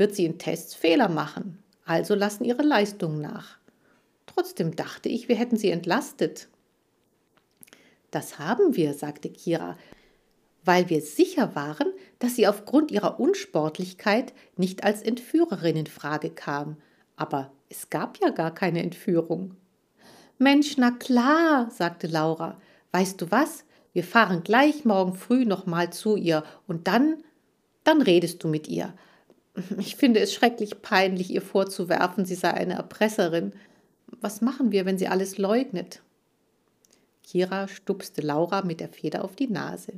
wird 0.00 0.14
sie 0.14 0.24
in 0.24 0.38
Tests 0.38 0.74
Fehler 0.74 1.10
machen, 1.10 1.62
also 1.84 2.14
lassen 2.14 2.44
ihre 2.44 2.62
Leistungen 2.62 3.20
nach. 3.20 3.58
Trotzdem 4.24 4.74
dachte 4.74 5.10
ich, 5.10 5.28
wir 5.28 5.36
hätten 5.36 5.58
sie 5.58 5.70
entlastet. 5.70 6.48
Das 8.10 8.38
haben 8.38 8.76
wir, 8.76 8.94
sagte 8.94 9.28
Kira, 9.28 9.76
weil 10.64 10.88
wir 10.88 11.02
sicher 11.02 11.54
waren, 11.54 11.92
dass 12.18 12.34
sie 12.34 12.48
aufgrund 12.48 12.90
ihrer 12.90 13.20
Unsportlichkeit 13.20 14.32
nicht 14.56 14.84
als 14.84 15.02
Entführerin 15.02 15.76
in 15.76 15.86
Frage 15.86 16.30
kam. 16.30 16.78
Aber 17.16 17.52
es 17.68 17.90
gab 17.90 18.18
ja 18.18 18.30
gar 18.30 18.54
keine 18.54 18.82
Entführung. 18.82 19.54
Mensch, 20.38 20.78
na 20.78 20.92
klar, 20.92 21.70
sagte 21.70 22.06
Laura. 22.06 22.58
Weißt 22.92 23.20
du 23.20 23.30
was? 23.30 23.64
Wir 23.92 24.04
fahren 24.04 24.44
gleich 24.44 24.86
morgen 24.86 25.14
früh 25.14 25.44
nochmal 25.44 25.92
zu 25.92 26.16
ihr 26.16 26.42
und 26.66 26.86
dann, 26.88 27.22
dann 27.84 28.00
redest 28.00 28.42
du 28.42 28.48
mit 28.48 28.66
ihr. 28.66 28.94
Ich 29.78 29.96
finde 29.96 30.20
es 30.20 30.32
schrecklich 30.32 30.82
peinlich, 30.82 31.30
ihr 31.30 31.42
vorzuwerfen, 31.42 32.24
sie 32.24 32.34
sei 32.34 32.52
eine 32.52 32.74
Erpresserin. 32.74 33.52
Was 34.20 34.40
machen 34.40 34.72
wir, 34.72 34.86
wenn 34.86 34.98
sie 34.98 35.08
alles 35.08 35.38
leugnet? 35.38 36.02
Kira 37.22 37.68
stupste 37.68 38.22
Laura 38.22 38.62
mit 38.62 38.80
der 38.80 38.88
Feder 38.88 39.24
auf 39.24 39.36
die 39.36 39.48
Nase. 39.48 39.92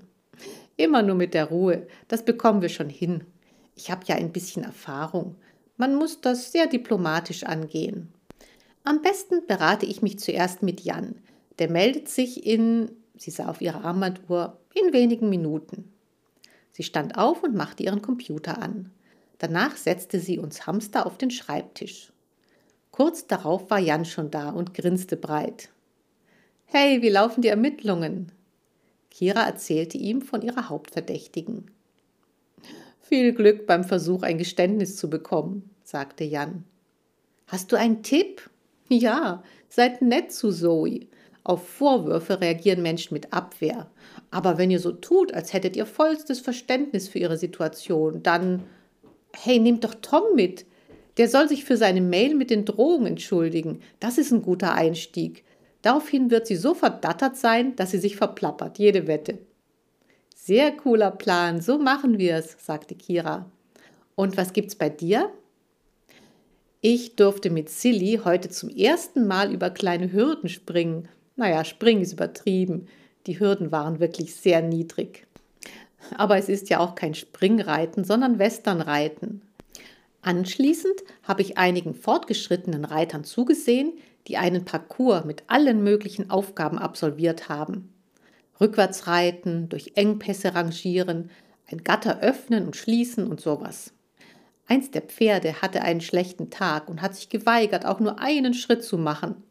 Immer 0.77 1.03
nur 1.03 1.15
mit 1.15 1.35
der 1.35 1.47
Ruhe, 1.47 1.87
das 2.09 2.25
bekommen 2.25 2.63
wir 2.63 2.69
schon 2.69 2.89
hin. 2.89 3.25
Ich 3.75 3.91
habe 3.91 4.05
ja 4.07 4.17
ein 4.17 4.33
bisschen 4.33 4.65
Erfahrung. 4.65 5.37
Man 5.77 5.95
muss 5.95 6.21
das 6.21 6.53
sehr 6.53 6.67
diplomatisch 6.67 7.45
angehen. 7.45 8.13
Am 8.85 9.01
besten 9.01 9.47
berate 9.47 9.87
ich 9.87 10.03
mich 10.03 10.19
zuerst 10.19 10.63
mit 10.63 10.81
Jan. 10.81 11.15
Der 11.59 11.71
meldet 11.71 12.09
sich 12.09 12.47
in, 12.47 12.91
sie 13.17 13.31
sah 13.31 13.49
auf 13.49 13.61
ihre 13.61 13.85
Armbanduhr, 13.85 14.59
in 14.75 14.93
wenigen 14.93 15.29
Minuten. 15.29 15.93
Sie 16.73 16.83
stand 16.83 17.17
auf 17.19 17.43
und 17.43 17.55
machte 17.55 17.83
ihren 17.83 18.03
Computer 18.03 18.61
an. 18.61 18.91
Danach 19.43 19.77
setzte 19.77 20.21
sie 20.21 20.39
uns 20.39 20.69
Hamster 20.69 21.05
auf 21.05 21.19
den 21.19 21.33
Schreibtisch. 21.33 22.13
Kurz 22.93 23.27
darauf 23.27 23.71
war 23.71 23.81
Jan 23.81 24.05
schon 24.05 24.31
da 24.31 24.51
und 24.51 24.73
grinste 24.73 25.17
breit. 25.17 25.69
Hey, 26.67 27.03
wie 27.03 27.09
laufen 27.09 27.43
die 27.43 27.49
Ermittlungen? 27.49 28.31
Kira 29.11 29.45
erzählte 29.45 29.99
ihm 29.99 30.23
von 30.23 30.43
ihrer 30.43 30.69
Hauptverdächtigen. 30.69 31.73
Viel 33.01 33.33
Glück 33.33 33.67
beim 33.67 33.83
Versuch, 33.83 34.23
ein 34.23 34.39
Geständnis 34.39 34.97
zu 34.97 35.11
bekommen, 35.11 35.69
sagte 35.83 36.23
Jan. 36.23 36.63
Hast 37.49 37.73
du 37.73 37.77
einen 37.77 38.05
Tipp? 38.05 38.49
Ja, 38.89 39.43
seid 39.69 40.03
nett 40.03 40.31
zu 40.31 40.53
Zoe. 40.53 41.09
Auf 41.43 41.69
Vorwürfe 41.69 42.41
reagieren 42.41 42.83
Menschen 42.83 43.15
mit 43.15 43.33
Abwehr. 43.33 43.91
Aber 44.31 44.57
wenn 44.57 44.71
ihr 44.71 44.79
so 44.79 44.93
tut, 44.93 45.35
als 45.35 45.53
hättet 45.53 45.75
ihr 45.75 45.87
vollstes 45.87 46.39
Verständnis 46.39 47.09
für 47.09 47.19
ihre 47.19 47.39
Situation, 47.39 48.23
dann. 48.23 48.63
Hey, 49.37 49.59
nehmt 49.59 49.85
doch 49.85 49.95
Tom 50.01 50.35
mit. 50.35 50.67
Der 51.17 51.29
soll 51.29 51.49
sich 51.49 51.65
für 51.65 51.77
seine 51.77 52.01
Mail 52.01 52.35
mit 52.35 52.51
den 52.51 52.65
Drohungen 52.65 53.07
entschuldigen. 53.07 53.81
Das 54.01 54.19
ist 54.19 54.33
ein 54.33 54.43
guter 54.43 54.75
Einstieg. 54.75 55.45
Daraufhin 55.83 56.31
wird 56.31 56.47
sie 56.47 56.57
so 56.57 56.75
verdattert 56.75 57.37
sein, 57.37 57.77
dass 57.77 57.91
sie 57.91 57.99
sich 57.99 58.17
verplappert, 58.17 58.79
jede 58.79 59.07
Wette. 59.07 59.39
Sehr 60.35 60.73
cooler 60.73 61.11
Plan, 61.11 61.61
so 61.61 61.79
machen 61.79 62.19
wir 62.19 62.37
es, 62.37 62.57
sagte 62.65 62.95
Kira. 62.95 63.51
Und 64.15 64.37
was 64.37 64.53
gibt's 64.53 64.75
bei 64.75 64.89
dir? 64.89 65.31
Ich 66.81 67.15
durfte 67.17 67.51
mit 67.51 67.69
Silly 67.69 68.21
heute 68.25 68.49
zum 68.49 68.69
ersten 68.69 69.27
Mal 69.27 69.53
über 69.53 69.71
kleine 69.71 70.13
Hürden 70.13 70.49
springen. 70.49 71.09
Naja, 71.37 71.65
springen 71.65 72.03
ist 72.03 72.13
übertrieben. 72.13 72.87
Die 73.27 73.39
Hürden 73.39 73.71
waren 73.71 74.01
wirklich 74.01 74.35
sehr 74.35 74.63
niedrig. 74.63 75.27
Aber 76.17 76.37
es 76.37 76.49
ist 76.49 76.71
ja 76.71 76.81
auch 76.81 76.95
kein 76.95 77.15
Springreiten, 77.15 78.05
sondern 78.05 78.39
Westernreiten. 78.39 79.43
Anschließend 80.23 81.03
habe 81.25 81.43
ich 81.43 81.59
einigen 81.59 81.95
fortgeschrittenen 81.95 82.85
Reitern 82.85 83.25
zugesehen, 83.25 83.93
die 84.29 84.37
einen 84.37 84.65
Parcours 84.65 85.25
mit 85.25 85.45
allen 85.49 85.83
möglichen 85.83 86.31
Aufgaben 86.31 86.79
absolviert 86.79 87.49
haben. 87.49 87.93
Rückwärts 88.61 89.09
reiten, 89.09 89.69
durch 89.69 89.93
Engpässe 89.97 90.55
rangieren, 90.55 91.31
ein 91.71 91.83
Gatter 91.83 92.21
öffnen 92.21 92.67
und 92.67 92.77
schließen 92.77 93.27
und 93.27 93.41
sowas. 93.41 93.93
Eins 94.69 94.91
der 94.91 95.03
Pferde 95.03 95.61
hatte 95.61 95.83
einen 95.83 96.01
schlechten 96.01 96.51
Tag 96.51 96.89
und 96.89 97.03
hat 97.03 97.17
sich 97.17 97.29
geweigert, 97.29 97.85
auch 97.85 97.99
nur 97.99 98.21
einen 98.21 98.55
Schritt 98.55 98.85
zu 98.85 98.99
machen. 98.99 99.43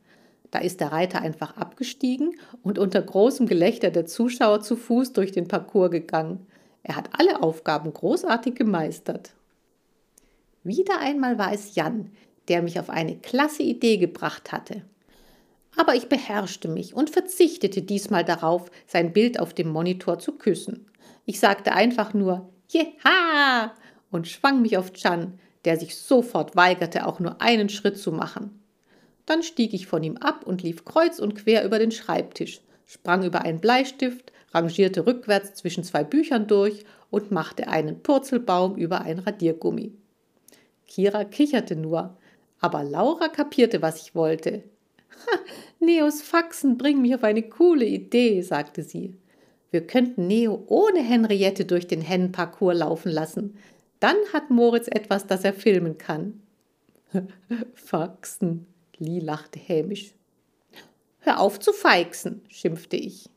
Da 0.52 0.60
ist 0.60 0.82
der 0.82 0.92
Reiter 0.92 1.22
einfach 1.22 1.56
abgestiegen 1.56 2.36
und 2.62 2.78
unter 2.78 3.02
großem 3.02 3.48
Gelächter 3.48 3.90
der 3.90 4.06
Zuschauer 4.06 4.62
zu 4.62 4.76
Fuß 4.76 5.14
durch 5.14 5.32
den 5.32 5.48
Parcours 5.48 5.92
gegangen. 5.92 6.46
Er 6.84 6.98
hat 6.98 7.10
alle 7.18 7.42
Aufgaben 7.42 7.94
großartig 7.94 8.56
gemeistert. 8.56 9.32
Wieder 10.64 11.00
einmal 11.00 11.38
war 11.38 11.54
es 11.54 11.76
Jan, 11.76 12.12
der 12.50 12.62
mich 12.62 12.80
auf 12.80 12.90
eine 12.90 13.18
klasse 13.18 13.64
Idee 13.64 13.98
gebracht 13.98 14.52
hatte. 14.52 14.84
Aber 15.78 15.96
ich 15.96 16.10
beherrschte 16.10 16.68
mich 16.68 16.94
und 16.94 17.10
verzichtete 17.10 17.82
diesmal 17.82 18.26
darauf, 18.26 18.70
sein 18.88 19.14
Bild 19.14 19.40
auf 19.40 19.54
dem 19.54 19.70
Monitor 19.70 20.20
zu 20.20 20.34
küssen. 20.34 20.86
Ich 21.26 21.40
sagte 21.40 21.72
einfach 21.72 22.14
nur 22.14 22.50
Jeha 22.68 23.74
und 24.12 24.28
schwang 24.28 24.62
mich 24.62 24.78
auf 24.78 24.92
Chan, 24.92 25.40
der 25.64 25.80
sich 25.80 25.96
sofort 25.96 26.58
weigerte, 26.58 27.08
auch 27.08 27.20
nur 27.20 27.42
einen 27.42 27.70
Schritt 27.70 27.98
zu 27.98 28.12
machen. 28.12 28.61
Dann 29.26 29.44
stieg 29.44 29.74
ich 29.74 29.88
von 29.88 30.04
ihm 30.04 30.18
ab 30.18 30.46
und 30.46 30.64
lief 30.64 30.86
kreuz 30.86 31.20
und 31.20 31.36
quer 31.36 31.64
über 31.66 31.80
den 31.80 31.92
Schreibtisch, 31.92 32.62
sprang 32.86 33.24
über 33.24 33.42
einen 33.44 33.62
Bleistift, 33.62 34.32
rangierte 34.54 35.06
rückwärts 35.06 35.54
zwischen 35.54 35.84
zwei 35.84 36.04
Büchern 36.04 36.48
durch 36.48 36.84
und 37.10 37.32
machte 37.32 37.68
einen 37.68 38.02
Purzelbaum 38.02 38.76
über 38.76 39.02
ein 39.02 39.20
Radiergummi. 39.20 39.94
Kira 40.88 41.24
kicherte 41.24 41.76
nur, 41.76 42.18
aber 42.60 42.84
Laura 42.84 43.30
kapierte, 43.30 43.82
was 43.82 44.02
ich 44.02 44.16
wollte. 44.16 44.64
Ha, 45.26 45.40
Neos 45.80 46.22
Faxen 46.22 46.78
bringen 46.78 47.02
mich 47.02 47.16
auf 47.16 47.24
eine 47.24 47.44
coole 47.44 47.86
Idee, 47.86 48.42
sagte 48.42 48.84
sie. 48.84 49.16
Wir 49.72 49.88
könnten 49.88 50.28
Neo 50.28 50.64
ohne 50.68 51.00
Henriette 51.00 51.66
durch 51.66 51.88
den 51.88 52.02
Hennenparcours 52.02 52.78
laufen 52.78 53.12
lassen. 53.12 53.58
Dann 54.00 54.18
hat 54.34 54.50
Moritz 54.50 54.88
etwas, 54.88 55.28
das 55.28 55.46
er 55.46 55.54
filmen 55.54 55.98
kann. 55.98 56.42
Faxen, 57.74 58.68
Lee 59.02 59.20
lachte 59.20 59.60
hämisch. 59.60 60.14
Hör 61.20 61.40
auf 61.40 61.60
zu 61.60 61.74
feixen, 61.74 62.42
schimpfte 62.48 62.98
ich. 62.98 63.30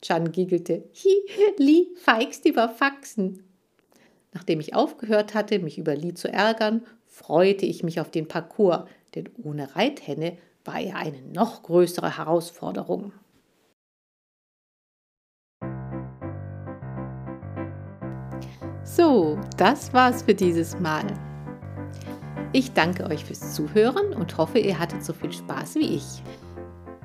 Chan 0.00 0.30
giggelte. 0.30 0.84
Hi, 0.94 1.54
Lee 1.58 1.86
feigst 1.96 2.46
über 2.46 2.68
Faxen. 2.68 3.42
Nachdem 4.32 4.60
ich 4.60 4.74
aufgehört 4.74 5.34
hatte, 5.34 5.58
mich 5.58 5.76
über 5.76 5.96
Lee 5.96 6.14
zu 6.14 6.32
ärgern, 6.32 6.86
freute 7.06 7.66
ich 7.66 7.82
mich 7.82 8.00
auf 8.00 8.10
den 8.10 8.28
Parcours, 8.28 8.88
denn 9.16 9.28
ohne 9.42 9.74
Reithenne 9.74 10.38
war 10.64 10.80
er 10.80 10.96
eine 10.96 11.22
noch 11.22 11.64
größere 11.64 12.16
Herausforderung. 12.16 13.12
So, 18.84 19.38
das 19.56 19.92
war's 19.92 20.22
für 20.22 20.34
dieses 20.34 20.78
Mal. 20.78 21.27
Ich 22.52 22.72
danke 22.72 23.04
euch 23.04 23.24
fürs 23.24 23.54
Zuhören 23.54 24.14
und 24.14 24.38
hoffe, 24.38 24.58
ihr 24.58 24.78
hattet 24.78 25.04
so 25.04 25.12
viel 25.12 25.32
Spaß 25.32 25.74
wie 25.74 25.96
ich. 25.96 26.22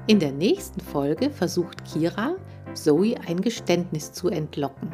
In 0.07 0.19
der 0.19 0.31
nächsten 0.31 0.79
Folge 0.79 1.29
versucht 1.29 1.83
Kira, 1.83 2.35
Zoe 2.73 3.15
ein 3.27 3.41
Geständnis 3.41 4.13
zu 4.13 4.29
entlocken. 4.29 4.93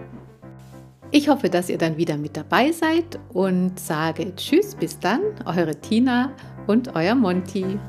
Ich 1.12 1.30
hoffe, 1.30 1.50
dass 1.50 1.70
ihr 1.70 1.78
dann 1.78 1.98
wieder 1.98 2.18
mit 2.18 2.36
dabei 2.36 2.72
seid 2.72 3.20
und 3.30 3.80
sage 3.80 4.36
Tschüss, 4.36 4.76
bis 4.76 5.00
dann, 5.00 5.22
eure 5.46 5.76
Tina 5.76 6.32
und 6.66 6.96
euer 6.96 7.16
Monty. 7.16 7.80